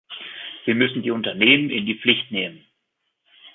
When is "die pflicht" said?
1.85-2.31